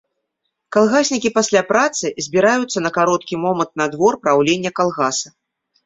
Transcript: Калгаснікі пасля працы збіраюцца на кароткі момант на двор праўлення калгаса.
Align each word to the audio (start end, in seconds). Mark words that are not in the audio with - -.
Калгаснікі 0.77 1.29
пасля 1.35 1.61
працы 1.73 2.13
збіраюцца 2.29 2.77
на 2.89 2.95
кароткі 2.99 3.33
момант 3.45 3.71
на 3.83 3.91
двор 3.97 4.13
праўлення 4.27 4.69
калгаса. 4.81 5.27